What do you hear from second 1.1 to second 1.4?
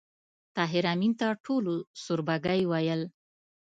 ته